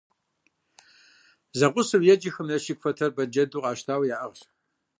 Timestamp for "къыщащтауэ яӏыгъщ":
3.63-4.39